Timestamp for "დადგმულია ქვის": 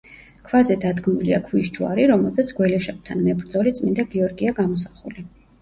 0.85-1.69